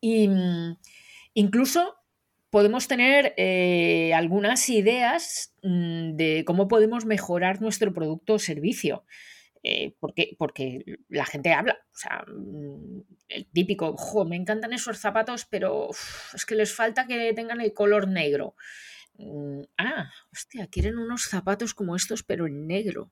Y 0.00 0.28
mm, 0.28 0.76
incluso 1.34 1.96
podemos 2.54 2.86
tener 2.86 3.34
eh, 3.36 4.14
algunas 4.14 4.68
ideas 4.68 5.52
mm, 5.64 6.14
de 6.14 6.44
cómo 6.46 6.68
podemos 6.68 7.04
mejorar 7.04 7.60
nuestro 7.60 7.92
producto 7.92 8.34
o 8.34 8.38
servicio. 8.38 9.04
Eh, 9.64 9.96
porque, 9.98 10.36
porque 10.38 10.84
la 11.08 11.24
gente 11.24 11.52
habla, 11.52 11.78
o 11.92 11.96
sea, 11.96 12.24
mm, 12.28 13.00
el 13.26 13.46
típico, 13.46 13.96
me 14.24 14.36
encantan 14.36 14.72
esos 14.72 14.98
zapatos, 14.98 15.46
pero 15.50 15.88
es 16.32 16.46
que 16.46 16.54
les 16.54 16.72
falta 16.72 17.08
que 17.08 17.32
tengan 17.32 17.60
el 17.60 17.74
color 17.74 18.06
negro. 18.06 18.54
Mm, 19.18 19.62
ah, 19.78 20.12
hostia, 20.32 20.68
quieren 20.68 20.98
unos 20.98 21.22
zapatos 21.22 21.74
como 21.74 21.96
estos, 21.96 22.22
pero 22.22 22.46
en 22.46 22.68
negro. 22.68 23.10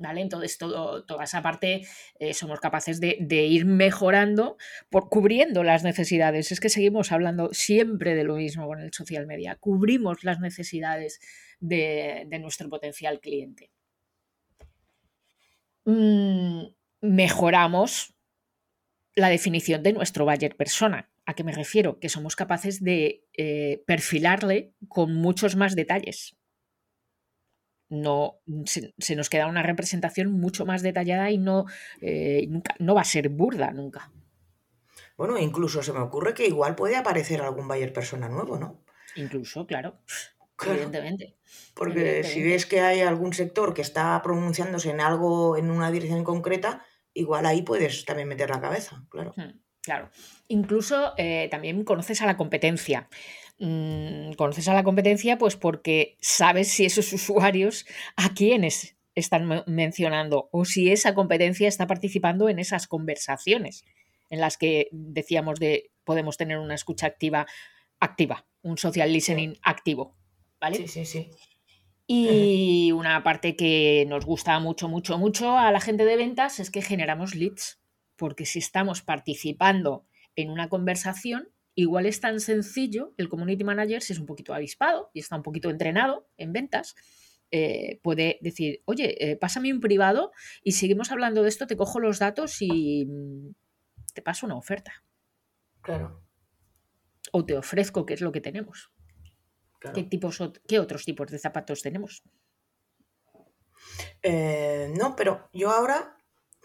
¿Vale? 0.00 0.20
Entonces, 0.20 0.58
todo, 0.58 1.04
toda 1.04 1.24
esa 1.24 1.42
parte 1.42 1.84
eh, 2.20 2.32
somos 2.32 2.60
capaces 2.60 3.00
de, 3.00 3.16
ir 3.46 3.66
mejorando 3.66 4.56
por 4.90 5.08
cubriendo 5.08 5.64
las 5.64 5.82
necesidades. 5.82 6.52
Es 6.52 6.60
que 6.60 6.68
seguimos 6.68 7.10
hablando 7.10 7.50
siempre 7.52 8.14
de 8.14 8.22
lo 8.22 8.36
mismo 8.36 8.68
con 8.68 8.80
el 8.80 8.92
social 8.92 9.26
media. 9.26 9.56
Cubrimos 9.56 10.22
las 10.22 10.38
necesidades 10.38 11.18
de, 11.58 12.28
nuestro 12.40 12.68
potencial 12.68 13.18
cliente. 13.18 13.72
Mm, 15.84 16.66
mejoramos 17.00 18.14
la 19.16 19.30
definición 19.30 19.82
de 19.82 19.94
nuestro 19.94 20.24
buyer 20.24 20.56
persona. 20.56 21.10
¿A 21.26 21.34
qué 21.34 21.42
me 21.42 21.52
refiero? 21.52 21.98
Que 21.98 22.08
somos 22.08 22.36
capaces 22.36 22.84
de 22.84 23.24
eh, 23.36 23.82
perfilarle 23.84 24.74
con 24.86 25.12
muchos 25.14 25.56
más 25.56 25.74
detalles. 25.74 26.37
No, 27.90 28.40
se, 28.66 29.16
nos 29.16 29.30
queda 29.30 29.46
una 29.46 29.62
representación 29.62 30.30
mucho 30.30 30.66
más 30.66 30.82
detallada 30.82 31.30
y 31.30 31.38
no, 31.38 31.64
eh, 32.00 32.48
no 32.78 32.94
va 32.94 33.00
a 33.00 33.04
ser 33.04 33.28
burda 33.30 33.70
nunca. 33.70 34.10
Bueno, 35.16 35.38
incluso 35.38 35.82
se 35.82 35.92
me 35.92 36.00
ocurre 36.00 36.34
que 36.34 36.46
igual 36.46 36.74
puede 36.74 36.96
aparecer 36.96 37.40
algún 37.40 37.66
buyer 37.66 37.92
persona 37.92 38.28
nuevo, 38.28 38.58
¿no? 38.58 38.84
Incluso, 39.16 39.66
claro. 39.66 39.98
Evidentemente. 40.64 41.36
Porque 41.74 42.24
si 42.24 42.42
ves 42.42 42.66
que 42.66 42.80
hay 42.80 43.00
algún 43.00 43.32
sector 43.32 43.74
que 43.74 43.82
está 43.82 44.20
pronunciándose 44.22 44.90
en 44.90 45.00
algo, 45.00 45.56
en 45.56 45.70
una 45.70 45.90
dirección 45.90 46.24
concreta, 46.24 46.84
igual 47.14 47.46
ahí 47.46 47.62
puedes 47.62 48.04
también 48.04 48.28
meter 48.28 48.50
la 48.50 48.60
cabeza, 48.60 49.04
claro. 49.08 49.32
Hmm. 49.36 49.60
Claro. 49.80 50.10
Incluso 50.48 51.14
eh, 51.16 51.48
también 51.50 51.82
conoces 51.82 52.20
a 52.20 52.26
la 52.26 52.36
competencia. 52.36 53.08
Mm, 53.60 54.34
conoces 54.34 54.68
a 54.68 54.74
la 54.74 54.84
competencia 54.84 55.36
pues 55.36 55.56
porque 55.56 56.16
sabes 56.20 56.68
si 56.68 56.84
esos 56.84 57.12
usuarios 57.12 57.86
a 58.16 58.32
quiénes 58.32 58.96
están 59.16 59.64
mencionando 59.66 60.48
o 60.52 60.64
si 60.64 60.92
esa 60.92 61.12
competencia 61.14 61.66
está 61.66 61.88
participando 61.88 62.48
en 62.48 62.60
esas 62.60 62.86
conversaciones 62.86 63.84
en 64.30 64.40
las 64.40 64.58
que 64.58 64.88
decíamos 64.92 65.58
de 65.58 65.90
podemos 66.04 66.36
tener 66.36 66.58
una 66.58 66.76
escucha 66.76 67.06
activa 67.06 67.46
activa, 67.98 68.46
un 68.62 68.78
social 68.78 69.12
listening 69.12 69.54
activo, 69.62 70.16
¿vale? 70.60 70.76
Sí, 70.76 70.86
sí, 70.86 71.04
sí. 71.04 71.30
Y 72.06 72.92
una 72.92 73.22
parte 73.24 73.56
que 73.56 74.06
nos 74.08 74.24
gusta 74.24 74.58
mucho, 74.60 74.88
mucho, 74.88 75.18
mucho 75.18 75.58
a 75.58 75.72
la 75.72 75.80
gente 75.80 76.04
de 76.04 76.16
ventas 76.16 76.60
es 76.60 76.70
que 76.70 76.80
generamos 76.80 77.34
leads 77.34 77.80
porque 78.16 78.46
si 78.46 78.60
estamos 78.60 79.02
participando 79.02 80.06
en 80.36 80.50
una 80.50 80.68
conversación, 80.68 81.48
igual 81.82 82.06
es 82.06 82.20
tan 82.20 82.40
sencillo, 82.40 83.14
el 83.18 83.28
community 83.28 83.62
manager, 83.62 84.02
si 84.02 84.12
es 84.12 84.18
un 84.18 84.26
poquito 84.26 84.52
avispado 84.52 85.10
y 85.14 85.20
está 85.20 85.36
un 85.36 85.44
poquito 85.44 85.70
entrenado 85.70 86.28
en 86.36 86.52
ventas, 86.52 86.96
eh, 87.52 88.00
puede 88.02 88.38
decir, 88.40 88.82
oye, 88.84 89.30
eh, 89.30 89.36
pásame 89.36 89.72
un 89.72 89.78
privado 89.78 90.32
y 90.64 90.72
seguimos 90.72 91.12
hablando 91.12 91.44
de 91.44 91.48
esto, 91.48 91.68
te 91.68 91.76
cojo 91.76 92.00
los 92.00 92.18
datos 92.18 92.60
y 92.62 93.06
mm, 93.06 93.54
te 94.12 94.22
paso 94.22 94.46
una 94.46 94.56
oferta. 94.56 95.04
Claro. 95.80 96.20
O 97.30 97.44
te 97.44 97.56
ofrezco 97.56 98.04
qué 98.04 98.14
es 98.14 98.22
lo 98.22 98.32
que 98.32 98.40
tenemos. 98.40 98.90
¿Qué, 99.94 100.02
tipos, 100.02 100.42
¿Qué 100.66 100.80
otros 100.80 101.04
tipos 101.04 101.30
de 101.30 101.38
zapatos 101.38 101.82
tenemos? 101.82 102.24
Eh, 104.20 104.92
no, 104.98 105.14
pero 105.14 105.48
yo 105.52 105.70
ahora 105.70 106.17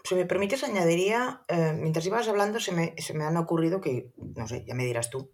si 0.04 0.14
me 0.14 0.26
permites, 0.26 0.62
añadiría, 0.62 1.42
eh, 1.48 1.72
mientras 1.74 2.04
ibas 2.04 2.28
hablando, 2.28 2.60
se 2.60 2.72
me, 2.72 2.94
han 3.24 3.36
ocurrido 3.38 3.80
que, 3.80 4.12
no 4.36 4.46
sé, 4.46 4.64
ya 4.66 4.74
me 4.74 4.84
dirás 4.84 5.10
tú 5.10 5.32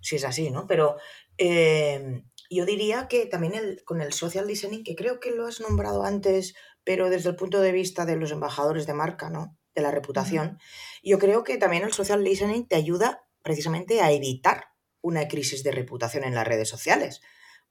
si 0.00 0.16
es 0.16 0.24
así, 0.24 0.50
¿no? 0.50 0.66
Pero 0.66 0.96
eh, 1.38 2.22
yo 2.50 2.66
diría 2.66 3.08
que 3.08 3.26
también 3.26 3.54
el, 3.54 3.82
con 3.84 4.02
el 4.02 4.12
social 4.12 4.46
listening, 4.46 4.84
que 4.84 4.94
creo 4.94 5.18
que 5.18 5.30
lo 5.30 5.46
has 5.46 5.60
nombrado 5.60 6.04
antes, 6.04 6.54
pero 6.84 7.08
desde 7.08 7.30
el 7.30 7.36
punto 7.36 7.60
de 7.60 7.72
vista 7.72 8.04
de 8.04 8.16
los 8.16 8.30
embajadores 8.30 8.86
de 8.86 8.94
marca, 8.94 9.30
¿no? 9.30 9.56
De 9.74 9.82
la 9.82 9.90
reputación, 9.90 10.58
yo 11.02 11.18
creo 11.18 11.42
que 11.42 11.56
también 11.56 11.82
el 11.82 11.92
social 11.92 12.22
listening 12.22 12.68
te 12.68 12.76
ayuda 12.76 13.26
precisamente 13.42 14.02
a 14.02 14.12
evitar 14.12 14.68
una 15.00 15.26
crisis 15.26 15.64
de 15.64 15.72
reputación 15.72 16.24
en 16.24 16.34
las 16.34 16.46
redes 16.46 16.68
sociales 16.68 17.20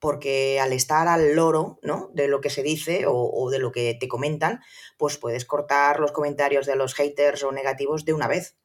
porque 0.04 0.60
al 0.60 0.74
estar 0.74 1.08
al 1.08 1.34
loro, 1.34 1.80
¿no? 1.82 2.12
De 2.14 2.28
lo 2.28 2.42
que 2.42 2.50
se 2.50 2.62
dice 2.62 3.06
o, 3.08 3.50
de 3.50 3.58
lo 3.58 3.72
que 3.72 3.96
te 3.98 4.10
comentan, 4.10 4.60
pues 4.98 5.18
puedes 5.18 5.46
cortar 5.46 6.02
los 6.02 6.12
comentarios 6.12 6.66
de 6.66 6.76
los 6.76 6.94
haters 6.94 7.42
o 7.44 7.54
negativos 7.54 8.04
de 8.04 8.12
una 8.12 8.28
vez. 8.28 8.58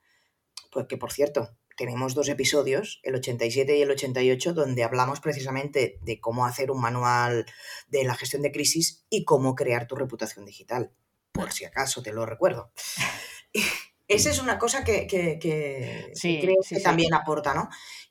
Pues 0.73 0.87
que, 0.89 0.97
por 0.97 1.13
cierto, 1.13 1.57
tenemos 1.77 2.17
dos 2.17 2.29
episodios, 2.29 2.99
el 3.05 3.15
87 3.15 3.79
y 3.79 3.83
el 3.83 3.91
88, 3.93 4.53
donde 4.53 4.83
hablamos 4.83 5.21
precisamente 5.21 6.01
de 6.03 6.19
cómo 6.19 6.45
hacer 6.45 6.73
un 6.73 6.81
manual 6.81 7.47
de 7.87 8.03
la 8.03 8.17
gestión 8.17 8.43
de 8.43 8.51
crisis 8.51 9.07
y 9.09 9.25
cómo 9.25 9.55
crear 9.55 9.87
tu 9.87 9.95
reputación 9.95 10.45
digital, 10.45 10.91
por 11.31 11.53
si 11.53 11.65
acaso 11.65 12.03
te 12.03 12.13
lo 12.13 12.27
recuerdo. 12.27 12.73
Esa 14.09 14.31
es 14.31 14.41
una 14.41 14.59
cosa 14.59 14.83
que, 14.83 15.07
creo 15.07 15.39
que 15.39 16.81
también 16.83 17.15
aporta, 17.15 17.55
¿no? 17.55 17.69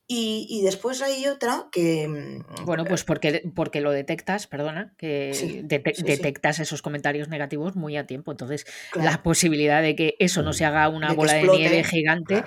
Y, 0.10 0.62
después 0.64 1.02
hay 1.02 1.28
otra 1.28 1.68
que... 1.70 2.08
Mm, 2.08 2.66
bueno, 2.66 2.86
pues 2.86 3.04
porque, 3.04 3.44
porque 3.54 3.82
lo 3.82 3.92
detectas, 3.92 4.48
perdona, 4.48 4.94
que 4.98 5.66
detectas 5.68 6.60
esos 6.60 6.82
comentarios 6.82 7.28
negativos 7.28 7.76
muy 7.76 7.98
a 7.98 8.08
tiempo. 8.08 8.32
Entonces, 8.32 8.66
la 8.96 9.22
posibilidad 9.22 9.82
de 9.82 9.98
que 9.98 10.16
eso 10.20 10.44
no 10.44 10.54
se 10.54 10.64
haga 10.64 10.88
una 10.88 11.12
bola 11.12 11.34
de 11.34 11.44
nieve 11.44 11.84
gigante 11.84 12.44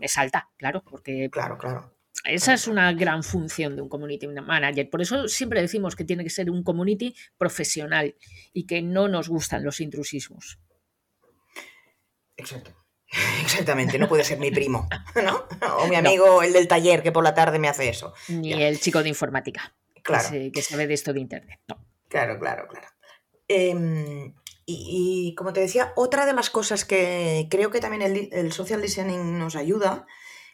es 0.00 0.18
alta, 0.18 0.50
claro, 0.56 0.84
porque... 0.88 1.28
Claro, 1.30 1.58
claro. 1.58 1.94
Esa 2.24 2.54
es 2.54 2.68
una 2.68 2.92
gran 2.92 3.22
función 3.22 3.74
de 3.74 3.82
un 3.82 3.88
community 3.88 4.28
manager. 4.28 4.88
Por 4.88 5.02
eso 5.02 5.28
siempre 5.28 5.60
decimos 5.60 5.96
que 5.96 6.04
tiene 6.04 6.24
que 6.24 6.30
ser 6.30 6.50
un 6.50 6.62
community 6.62 7.14
profesional 7.36 8.14
y 8.52 8.66
que 8.66 8.82
no 8.82 9.08
nos 9.08 9.28
gustan 9.28 9.64
los 9.64 9.80
intrusismos. 9.80 10.58
Exacto. 12.36 12.76
Exactamente, 13.42 13.98
no 13.98 14.08
puede 14.08 14.24
ser 14.24 14.38
mi 14.38 14.50
primo, 14.50 14.88
¿no? 15.22 15.46
O 15.78 15.86
mi 15.86 15.96
amigo, 15.96 16.42
el 16.42 16.52
del 16.52 16.68
taller, 16.68 17.02
que 17.02 17.12
por 17.12 17.24
la 17.24 17.34
tarde 17.34 17.58
me 17.58 17.68
hace 17.68 17.88
eso. 17.88 18.14
Ni 18.28 18.52
el 18.52 18.80
chico 18.80 19.02
de 19.02 19.08
informática, 19.08 19.74
claro. 20.02 20.28
que, 20.52 20.62
sabe 20.62 20.86
de 20.86 20.94
esto 20.94 21.12
de 21.12 21.20
Internet. 21.20 21.60
No. 21.68 21.84
Claro, 22.08 22.38
claro, 22.38 22.66
claro. 22.68 22.88
Em, 23.48 24.34
y, 24.66 25.34
como 25.36 25.52
te 25.52 25.60
decía, 25.60 25.92
otra 25.96 26.26
de 26.26 26.34
las 26.34 26.50
cosas 26.50 26.84
que 26.84 27.46
creo 27.50 27.70
que 27.70 27.80
también 27.80 28.02
el, 28.02 28.28
el, 28.32 28.52
social 28.52 28.82
listening 28.82 29.38
nos 29.38 29.56
ayuda 29.56 30.06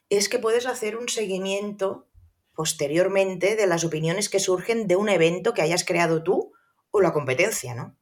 es 0.09 0.29
que 0.29 0.39
puedes 0.39 0.67
hacer 0.67 0.97
un 0.97 1.09
seguimiento 1.09 2.09
posteriormente 2.55 3.57
de 3.57 3.67
las 3.67 3.85
opiniones 3.85 4.29
que 4.29 4.39
surgen 4.39 4.87
de 4.87 4.97
un 4.97 5.09
evento 5.09 5.55
que 5.55 5.63
hayas 5.63 5.85
creado 5.85 6.23
tú 6.23 6.53
o 6.91 7.01
la 7.01 7.13
competencia, 7.13 7.75
¿no? 7.75 7.97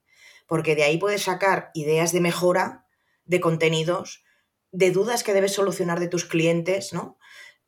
Porque 0.47 0.77
de 0.77 0.85
ahí 0.85 0.99
puedes 0.99 1.23
sacar 1.23 1.71
ideas 1.73 2.13
de 2.13 2.21
mejora 2.21 2.87
de 3.25 3.41
contenidos 3.41 4.23
de 4.73 4.91
dudas 4.91 5.23
que 5.23 5.35
debes 5.35 5.53
solucionar 5.53 6.01
de 6.01 6.09
tus 6.09 6.25
clientes, 6.25 6.93
¿no? 6.93 7.19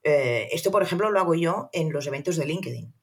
Eh, 0.02 0.48
esto, 0.52 0.70
por 0.70 0.82
ejemplo, 0.82 1.10
lo 1.10 1.20
hago 1.20 1.34
yo 1.34 1.70
en 1.72 1.92
los 1.92 2.06
eventos 2.06 2.36
de 2.36 2.46
LinkedIn. 2.46 2.94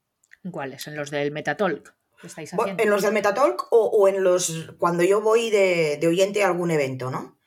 ¿Cuáles? 0.50 0.86
¿En 0.86 0.96
los 0.96 1.10
del 1.10 1.32
Metatalk? 1.32 1.94
Estáis 2.22 2.52
en 2.52 2.90
los 2.90 3.02
del 3.02 3.12
Metatalk 3.12 3.66
o, 3.70 4.06
en 4.06 4.22
los. 4.22 4.72
cuando 4.78 5.02
yo 5.02 5.20
voy 5.20 5.50
de, 5.50 5.98
oyente 6.06 6.42
a 6.42 6.48
algún 6.48 6.70
evento, 6.70 7.10
¿no? 7.10 7.38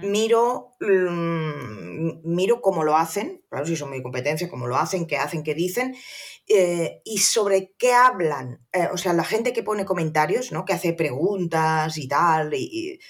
Miro, 0.00 0.76
mm, 0.80 2.20
miro 2.22 2.60
cómo 2.60 2.84
lo 2.84 2.96
hacen, 2.96 3.44
claro, 3.50 3.66
si 3.66 3.74
son 3.74 3.90
mi 3.90 4.00
competencia, 4.00 4.48
cómo 4.48 4.68
lo 4.68 4.76
hacen, 4.76 5.08
qué 5.08 5.16
hacen, 5.16 5.42
qué 5.42 5.54
dicen, 5.54 5.96
eh, 6.46 7.02
y 7.04 7.18
sobre 7.18 7.74
qué 7.76 7.92
hablan. 7.92 8.64
Eh, 8.72 8.88
o 8.92 8.96
sea, 8.96 9.12
la 9.12 9.24
gente 9.24 9.52
que 9.52 9.64
pone 9.64 9.84
comentarios, 9.84 10.52
¿no? 10.52 10.64
Que 10.64 10.74
hace 10.74 10.92
preguntas 10.92 11.98
y 11.98 12.06
tal, 12.06 12.54
y 12.54 13.00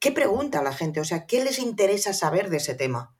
¿qué 0.00 0.10
pregunta 0.10 0.62
la 0.62 0.72
gente? 0.72 1.00
O 1.00 1.04
sea, 1.04 1.26
¿qué 1.26 1.44
les 1.44 1.58
interesa 1.58 2.12
saber 2.12 2.50
de 2.50 2.56
ese 2.56 2.74
tema? 2.74 3.14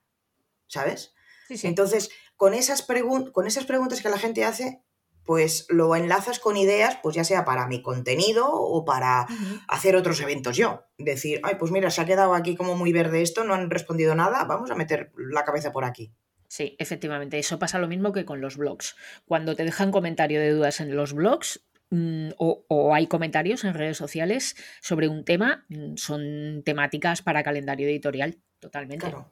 ¿Sabes? 0.66 1.14
Entonces, 1.48 2.10
con 2.36 2.54
esas, 2.54 2.86
con 3.32 3.46
esas 3.46 3.64
preguntas 3.64 4.00
que 4.02 4.08
la 4.08 4.18
gente 4.18 4.44
hace, 4.44 4.82
pues 5.24 5.66
lo 5.68 5.94
enlazas 5.94 6.40
con 6.40 6.56
ideas, 6.56 6.98
pues 7.02 7.14
ya 7.14 7.24
sea 7.24 7.44
para 7.44 7.66
mi 7.66 7.82
contenido 7.82 8.50
o 8.50 8.84
para 8.84 9.26
hacer 9.68 9.94
otros 9.94 10.20
eventos 10.20 10.56
yo. 10.56 10.84
Decir, 10.98 11.40
ay, 11.44 11.56
pues 11.58 11.70
mira, 11.70 11.90
se 11.90 12.00
ha 12.00 12.06
quedado 12.06 12.34
aquí 12.34 12.56
como 12.56 12.76
muy 12.76 12.92
verde 12.92 13.22
esto, 13.22 13.44
no 13.44 13.54
han 13.54 13.70
respondido 13.70 14.14
nada, 14.14 14.44
vamos 14.44 14.70
a 14.70 14.74
meter 14.74 15.12
la 15.16 15.44
cabeza 15.44 15.72
por 15.72 15.84
aquí. 15.84 16.12
Sí, 16.48 16.74
efectivamente, 16.80 17.38
eso 17.38 17.60
pasa 17.60 17.78
lo 17.78 17.86
mismo 17.86 18.12
que 18.12 18.24
con 18.24 18.40
los 18.40 18.56
blogs. 18.56 18.96
Cuando 19.24 19.54
te 19.54 19.64
dejan 19.64 19.92
comentario 19.92 20.40
de 20.40 20.50
dudas 20.50 20.80
en 20.80 20.96
los 20.96 21.12
blogs, 21.12 21.64
Mm, 21.90 22.30
o, 22.38 22.94
hay 22.94 23.08
comentarios 23.08 23.64
en 23.64 23.74
redes 23.74 23.96
sociales 23.96 24.56
sobre 24.80 25.08
un 25.08 25.24
tema, 25.24 25.66
mm, 25.68 25.96
son 25.96 26.62
temáticas 26.64 27.20
para 27.20 27.42
calendario 27.42 27.88
editorial, 27.88 28.38
totalmente. 28.60 29.06
Claro, 29.06 29.30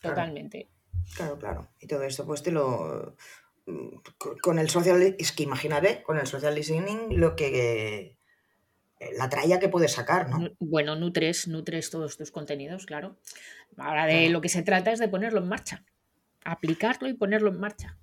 totalmente. 0.00 0.68
Claro, 1.16 1.38
claro. 1.38 1.68
Y 1.80 1.88
todo 1.88 2.04
esto, 2.04 2.24
pues 2.24 2.42
te 2.42 2.52
lo. 2.52 3.16
Mm, 3.66 3.96
con 4.40 4.58
el 4.58 4.70
social. 4.70 5.16
Es 5.18 5.32
que 5.32 5.42
imaginaré, 5.42 6.02
con 6.02 6.18
el 6.18 6.26
social 6.26 6.54
listening, 6.54 7.18
lo 7.18 7.34
que. 7.34 8.16
Eh, 9.00 9.10
la 9.16 9.28
tralla 9.28 9.60
que 9.60 9.68
puedes 9.68 9.92
sacar, 9.92 10.28
¿no? 10.28 10.50
Bueno, 10.58 10.96
nutres, 10.96 11.46
nutres 11.46 11.90
todos 11.90 12.16
tus 12.16 12.30
contenidos, 12.30 12.86
claro. 12.86 13.16
Ahora 13.76 14.06
de 14.06 14.28
lo 14.28 14.40
que 14.40 14.48
se 14.48 14.62
trata 14.62 14.90
es 14.90 14.98
de 14.98 15.08
ponerlo 15.08 15.40
en 15.40 15.48
marcha. 15.48 15.84
Aplicarlo 16.44 17.08
y 17.08 17.14
ponerlo 17.14 17.50
en 17.50 17.60
marcha. 17.60 17.96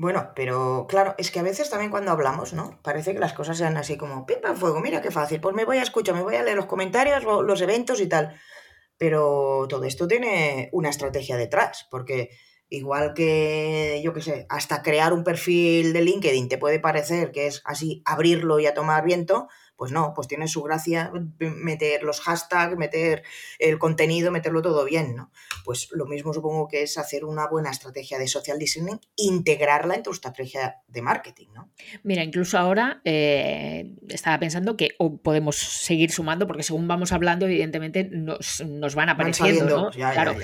Bueno, 0.00 0.30
pero 0.36 0.86
claro, 0.88 1.16
es 1.18 1.32
que 1.32 1.40
a 1.40 1.42
veces 1.42 1.70
también 1.70 1.90
cuando 1.90 2.12
hablamos, 2.12 2.52
¿no? 2.52 2.80
Parece 2.82 3.14
que 3.14 3.18
las 3.18 3.32
cosas 3.32 3.58
sean 3.58 3.76
así 3.76 3.96
como, 3.96 4.26
pipa 4.26 4.54
fuego, 4.54 4.80
mira 4.80 5.02
qué 5.02 5.10
fácil, 5.10 5.40
pues 5.40 5.56
me 5.56 5.64
voy 5.64 5.78
a 5.78 5.82
escuchar, 5.82 6.14
me 6.14 6.22
voy 6.22 6.36
a 6.36 6.44
leer 6.44 6.56
los 6.56 6.66
comentarios, 6.66 7.24
los 7.24 7.60
eventos 7.60 8.00
y 8.00 8.06
tal. 8.06 8.40
Pero 8.96 9.66
todo 9.68 9.82
esto 9.84 10.06
tiene 10.06 10.68
una 10.72 10.90
estrategia 10.90 11.36
detrás, 11.36 11.88
porque 11.90 12.30
igual 12.68 13.12
que, 13.12 14.00
yo 14.04 14.12
qué 14.12 14.22
sé, 14.22 14.46
hasta 14.48 14.82
crear 14.82 15.12
un 15.12 15.24
perfil 15.24 15.92
de 15.92 16.02
LinkedIn 16.02 16.48
te 16.48 16.58
puede 16.58 16.78
parecer 16.78 17.32
que 17.32 17.48
es 17.48 17.60
así 17.64 18.00
abrirlo 18.06 18.60
y 18.60 18.66
a 18.66 18.74
tomar 18.74 19.04
viento, 19.04 19.48
pues 19.78 19.92
no, 19.92 20.12
pues 20.12 20.26
tiene 20.26 20.48
su 20.48 20.60
gracia 20.64 21.12
meter 21.38 22.02
los 22.02 22.20
hashtags, 22.20 22.76
meter 22.76 23.22
el 23.60 23.78
contenido, 23.78 24.32
meterlo 24.32 24.60
todo 24.60 24.84
bien, 24.84 25.14
¿no? 25.14 25.30
Pues 25.64 25.88
lo 25.92 26.04
mismo 26.04 26.34
supongo 26.34 26.66
que 26.66 26.82
es 26.82 26.98
hacer 26.98 27.24
una 27.24 27.46
buena 27.46 27.70
estrategia 27.70 28.18
de 28.18 28.26
social 28.26 28.58
listening, 28.58 28.98
integrarla 29.14 29.94
en 29.94 30.02
tu 30.02 30.10
estrategia 30.10 30.78
de 30.88 31.00
marketing, 31.00 31.46
¿no? 31.54 31.70
Mira, 32.02 32.24
incluso 32.24 32.58
ahora 32.58 33.00
eh, 33.04 33.94
estaba 34.08 34.40
pensando 34.40 34.76
que 34.76 34.88
podemos 35.22 35.54
seguir 35.56 36.10
sumando, 36.10 36.48
porque 36.48 36.64
según 36.64 36.88
vamos 36.88 37.12
hablando, 37.12 37.46
evidentemente 37.46 38.02
nos, 38.10 38.94
van 38.96 39.10
apareciendo, 39.10 39.84
¿no? 39.84 39.90
claro. 39.90 40.34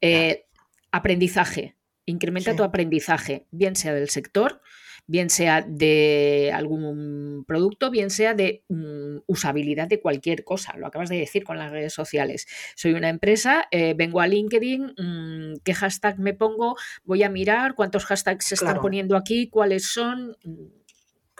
Eh, 0.00 0.46
aprendizaje. 0.92 1.74
Incrementa 2.06 2.54
tu 2.54 2.62
aprendizaje, 2.62 3.46
bien 3.50 3.76
sea 3.76 3.94
del 3.94 4.10
sector, 4.10 4.60
bien 5.06 5.30
sea 5.30 5.62
de 5.62 6.50
algún 6.54 7.44
producto, 7.46 7.90
bien 7.90 8.10
sea 8.10 8.34
de 8.34 8.64
mm, 8.68 9.18
usabilidad 9.26 9.88
de 9.88 10.00
cualquier 10.00 10.44
cosa. 10.44 10.76
Lo 10.76 10.86
acabas 10.86 11.08
de 11.08 11.18
decir 11.18 11.44
con 11.44 11.58
las 11.58 11.70
redes 11.70 11.92
sociales. 11.92 12.46
Soy 12.74 12.94
una 12.94 13.08
empresa, 13.08 13.66
eh, 13.70 13.94
vengo 13.94 14.20
a 14.20 14.26
LinkedIn, 14.26 14.94
mm, 14.96 15.60
¿qué 15.64 15.74
hashtag 15.74 16.18
me 16.18 16.34
pongo? 16.34 16.76
Voy 17.04 17.22
a 17.22 17.30
mirar 17.30 17.74
cuántos 17.74 18.04
hashtags 18.06 18.44
se 18.46 18.54
están 18.54 18.80
poniendo 18.80 19.16
aquí, 19.16 19.48
cuáles 19.48 19.90
son. 19.90 20.36
Mm, 20.44 20.66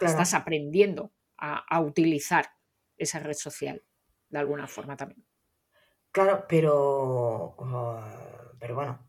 estás 0.01 0.33
aprendiendo 0.33 1.13
a, 1.37 1.79
utilizar 1.79 2.49
esa 2.97 3.19
red 3.19 3.33
social 3.33 3.83
de 4.29 4.39
alguna 4.39 4.67
forma 4.67 4.97
también. 4.97 5.23
Claro, 6.11 6.45
pero, 6.47 7.55
pero 8.59 8.75
bueno, 8.75 8.99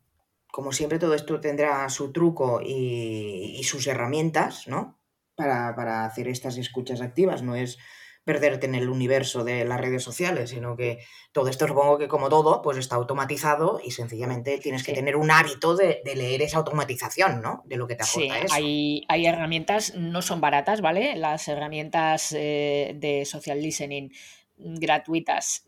como 0.51 0.73
siempre, 0.73 0.99
todo 0.99 1.15
esto 1.15 1.41
tendrá 1.41 1.89
su 1.89 2.13
truco 2.13 2.61
y, 2.65 3.63
sus 3.65 3.87
herramientas, 3.87 4.67
¿no? 4.67 4.99
Para, 5.35 6.05
hacer 6.05 6.29
estas 6.29 6.57
escuchas 6.57 7.01
activas. 7.01 7.43
No 7.43 7.55
es 7.55 7.79
perderte 8.25 8.67
en 8.67 8.75
el 8.75 8.89
universo 8.89 9.45
de 9.45 9.65
las 9.65 9.81
redes 9.81 10.03
sociales, 10.03 10.51
sino 10.51 10.77
que 10.77 10.99
todo 11.31 11.49
esto 11.49 11.69
supongo 11.69 11.99
que 11.99 12.09
como 12.09 12.29
todo, 12.29 12.61
pues 12.61 12.77
está 12.77 12.97
automatizado 12.97 13.81
y 13.85 13.93
sencillamente 13.93 14.59
tienes 14.59 14.83
que 14.83 14.93
tener 14.93 15.15
un 15.15 15.31
hábito 15.31 15.77
de, 15.77 16.01
leer 16.05 16.43
esa 16.43 16.59
automatización, 16.59 17.41
¿no? 17.41 17.63
De 17.67 17.77
lo 17.77 17.87
que 17.87 17.95
te 17.95 18.03
aporta 18.03 18.49
sí, 18.49 18.51
Hay, 18.51 19.05
hay 19.09 19.27
herramientas, 19.27 19.95
no 19.95 20.23
son 20.23 20.41
baratas, 20.41 20.81
¿vale? 20.81 21.15
Las 21.15 21.47
herramientas 21.47 22.33
eh, 22.33 22.95
de 22.97 23.25
social 23.27 23.63
listening 23.63 24.11
gratuitas 24.59 25.67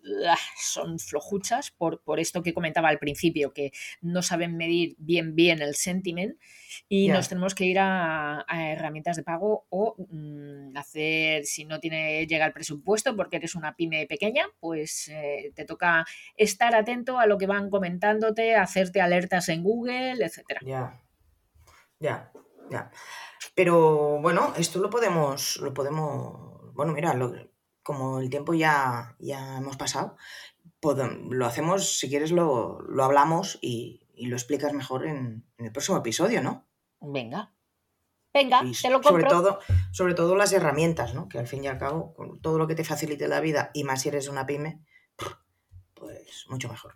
son 0.56 0.98
flojuchas 0.98 1.70
por, 1.70 2.02
por, 2.02 2.20
esto 2.20 2.42
que 2.42 2.54
comentaba 2.54 2.88
al 2.88 2.98
principio, 2.98 3.52
que 3.52 3.72
no 4.00 4.22
saben 4.22 4.56
medir 4.56 4.96
bien 4.98 5.34
bien 5.34 5.60
el 5.60 5.74
sentiment 5.74 6.36
y 6.88 7.08
nos 7.08 7.28
tenemos 7.28 7.54
que 7.54 7.64
ir 7.64 7.78
a, 7.78 8.44
herramientas 8.48 9.16
de 9.16 9.22
pago 9.22 9.66
o 9.70 9.96
mm, 10.10 10.76
hacer, 10.76 11.44
si 11.44 11.64
no 11.64 11.80
tiene 11.80 12.26
llega 12.26 12.46
el 12.46 12.52
presupuesto 12.52 13.14
porque 13.16 13.36
eres 13.36 13.54
una 13.54 13.74
pyme 13.74 14.06
pequeña, 14.06 14.46
pues 14.60 15.08
eh, 15.08 15.52
te 15.54 15.64
toca 15.64 16.06
estar 16.36 16.74
atento 16.74 17.18
a 17.18 17.26
lo 17.26 17.38
que 17.38 17.46
van 17.46 17.70
comentándote, 17.70 18.54
hacerte 18.54 19.00
alertas 19.00 19.48
en 19.48 19.62
Google, 19.62 20.24
etcétera. 20.24 20.60
Ya, 20.64 21.00
ya, 22.00 22.32
ya. 22.70 22.90
Pero 23.54 24.20
bueno, 24.20 24.54
esto 24.56 24.78
lo 24.78 24.90
podemos, 24.90 25.56
lo 25.58 25.74
podemos, 25.74 26.72
bueno, 26.74 26.92
mira, 26.92 27.14
lo, 27.14 27.32
como 27.88 28.20
el 28.20 28.28
tiempo 28.28 28.52
ya, 28.52 29.16
ya 29.18 29.56
hemos 29.56 29.78
pasado, 29.78 30.18
lo 30.82 31.46
hacemos, 31.46 31.98
si 31.98 32.10
quieres, 32.10 32.32
lo, 32.32 32.80
hablamos 33.02 33.58
y, 33.62 34.06
lo 34.14 34.36
explicas 34.36 34.74
mejor 34.74 35.06
en, 35.06 35.46
el 35.56 35.72
próximo 35.72 35.96
episodio, 35.96 36.42
¿no? 36.42 36.66
Venga. 37.00 37.54
Venga, 38.34 38.60
te 38.60 38.90
lo 38.90 39.00
compro. 39.00 39.08
Sobre 39.08 39.24
todo, 39.24 39.60
sobre 39.90 40.12
todo 40.12 40.36
las 40.36 40.52
herramientas, 40.52 41.14
¿no? 41.14 41.30
Que 41.30 41.38
al 41.38 41.46
fin 41.46 41.64
y 41.64 41.68
al 41.68 41.78
cabo, 41.78 42.12
con 42.12 42.42
todo 42.42 42.58
lo 42.58 42.66
que 42.66 42.74
te 42.74 42.84
facilite 42.84 43.26
la 43.26 43.40
vida, 43.40 43.70
y 43.72 43.84
más 43.84 44.02
si 44.02 44.10
eres 44.10 44.28
una 44.28 44.44
pyme, 44.44 44.84
pues 45.94 46.44
mucho 46.50 46.68
mejor. 46.68 46.92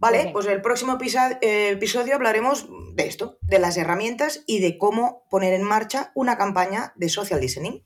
Vale, 0.00 0.30
pues 0.32 0.46
el 0.46 0.60
próximo 0.62 0.98
eh, 1.00 1.70
episodio 1.70 2.16
hablaremos 2.16 2.66
de 2.94 3.06
esto, 3.06 3.38
de 3.42 3.60
las 3.60 3.76
herramientas 3.76 4.42
y 4.48 4.58
de 4.58 4.78
cómo 4.78 5.28
poner 5.30 5.52
en 5.54 5.62
marcha 5.62 6.10
una 6.16 6.36
campaña 6.36 6.92
de 6.96 7.08
social 7.08 7.40
listening. 7.40 7.84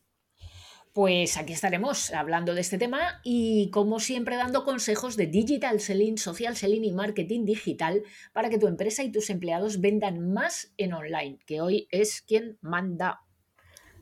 Pues 0.92 1.38
aquí 1.38 1.54
estaremos 1.54 2.12
hablando 2.12 2.54
de 2.54 2.60
este 2.60 2.76
tema 2.76 3.22
y 3.24 3.70
como 3.70 3.98
siempre 3.98 4.36
dando 4.36 4.62
consejos 4.62 5.16
de 5.16 5.26
digital 5.26 5.80
selling, 5.80 6.18
social 6.18 6.54
selling 6.54 6.84
y 6.84 6.92
marketing 6.92 7.46
digital 7.46 8.02
para 8.34 8.50
que 8.50 8.58
tu 8.58 8.66
empresa 8.66 9.02
y 9.02 9.10
tus 9.10 9.30
empleados 9.30 9.80
vendan 9.80 10.32
más 10.34 10.74
en 10.76 10.92
online, 10.92 11.38
que 11.46 11.62
hoy 11.62 11.88
es 11.90 12.20
quien 12.20 12.58
manda. 12.60 13.22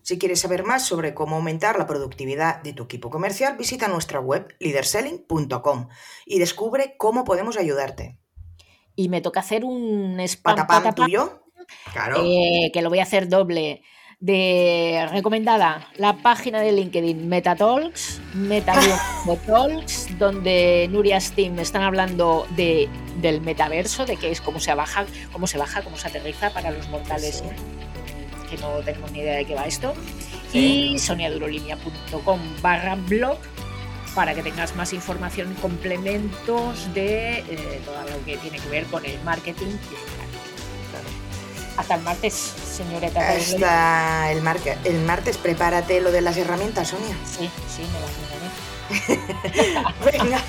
Si 0.02 0.18
quieres 0.18 0.40
saber 0.40 0.64
más 0.64 0.84
sobre 0.84 1.14
cómo 1.14 1.36
aumentar 1.36 1.78
la 1.78 1.86
productividad 1.86 2.60
de 2.62 2.72
tu 2.72 2.84
equipo 2.84 3.08
comercial, 3.08 3.56
visita 3.56 3.86
nuestra 3.86 4.18
web 4.18 4.52
leaderselling.com 4.58 5.88
y 6.26 6.40
descubre 6.40 6.96
cómo 6.98 7.22
podemos 7.22 7.56
ayudarte. 7.56 8.18
Y 8.96 9.08
me 9.08 9.20
toca 9.20 9.40
hacer 9.40 9.64
un 9.64 10.18
spam 10.18 10.56
patapam, 10.56 10.94
tuyo. 10.96 11.44
Claro. 11.92 12.24
Eh, 12.24 12.72
que 12.72 12.82
lo 12.82 12.88
voy 12.88 12.98
a 12.98 13.04
hacer 13.04 13.28
doble 13.28 13.82
de 14.20 15.08
recomendada 15.10 15.88
la 15.96 16.18
página 16.18 16.60
de 16.60 16.72
LinkedIn 16.72 17.26
Metatalks, 17.26 18.20
Metatalks, 18.34 20.18
donde 20.18 20.88
Nuria 20.90 21.18
Steam 21.20 21.58
están 21.58 21.82
hablando 21.82 22.46
de, 22.54 22.88
del 23.20 23.40
metaverso, 23.40 24.04
de 24.04 24.16
qué 24.16 24.30
es, 24.30 24.42
cómo 24.42 24.60
se 24.60 24.74
baja, 24.74 25.06
cómo 25.32 25.46
se 25.46 25.56
baja, 25.56 25.82
cómo 25.82 25.96
se 25.96 26.08
aterriza 26.08 26.50
para 26.50 26.70
los 26.70 26.88
mortales 26.90 27.42
que 28.50 28.58
no 28.58 28.80
tenemos 28.84 29.10
ni 29.12 29.20
idea 29.20 29.36
de 29.36 29.46
qué 29.46 29.54
va 29.54 29.66
esto. 29.66 29.94
Y 30.52 30.98
soniadurolinia.com 30.98 32.40
barra 32.60 32.96
blog 32.96 33.38
para 34.14 34.34
que 34.34 34.42
tengas 34.42 34.74
más 34.74 34.92
información 34.92 35.54
complementos 35.62 36.92
de 36.92 37.38
eh, 37.38 37.80
todo 37.84 38.02
lo 38.02 38.24
que 38.24 38.36
tiene 38.38 38.58
que 38.58 38.68
ver 38.68 38.84
con 38.86 39.04
el 39.06 39.18
marketing 39.22 39.66
digital. 39.66 40.29
Hasta 41.80 41.94
el 41.94 42.02
martes, 42.02 42.34
señorita. 42.76 43.30
Hasta 43.30 44.32
el, 44.32 44.42
martes. 44.42 44.76
el 44.84 45.00
martes, 45.00 45.38
prepárate 45.38 46.02
lo 46.02 46.12
de 46.12 46.20
las 46.20 46.36
herramientas, 46.36 46.88
Sonia. 46.88 47.16
Sí, 47.24 47.50
sí, 47.74 47.82
me 47.90 48.00
las. 48.00 48.30
Venga. 50.12 50.42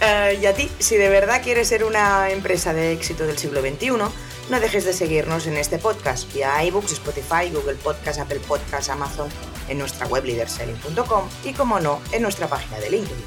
Eh, 0.00 0.38
y 0.42 0.46
a 0.46 0.52
ti, 0.52 0.70
si 0.78 0.96
de 0.96 1.08
verdad 1.08 1.40
quieres 1.42 1.68
ser 1.68 1.82
una 1.82 2.30
empresa 2.30 2.74
de 2.74 2.92
éxito 2.92 3.26
del 3.26 3.38
siglo 3.38 3.62
XXI, 3.62 3.88
no 3.88 4.60
dejes 4.60 4.84
de 4.84 4.92
seguirnos 4.92 5.46
en 5.46 5.56
este 5.56 5.78
podcast 5.78 6.30
vía 6.34 6.62
iBooks, 6.64 6.92
Spotify, 6.92 7.50
Google 7.50 7.76
Podcast, 7.76 8.20
Apple 8.20 8.40
Podcast, 8.46 8.90
Amazon, 8.90 9.30
en 9.68 9.78
nuestra 9.78 10.06
web 10.08 10.24
leaderselling.com 10.24 11.28
y, 11.44 11.54
como 11.54 11.80
no, 11.80 12.00
en 12.12 12.20
nuestra 12.20 12.48
página 12.48 12.78
de 12.80 12.90
LinkedIn. 12.90 13.24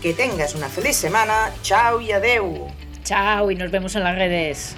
Que 0.00 0.14
tengas 0.14 0.54
una 0.54 0.68
feliz 0.68 0.96
semana. 0.96 1.52
Chao 1.62 2.00
y 2.00 2.12
adeu. 2.12 2.68
Chao 3.02 3.50
y 3.50 3.56
nos 3.56 3.72
vemos 3.72 3.96
en 3.96 4.04
las 4.04 4.14
redes. 4.14 4.76